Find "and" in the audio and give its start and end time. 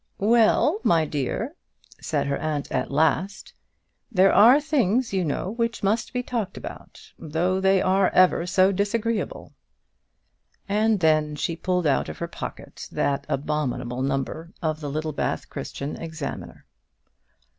10.67-11.01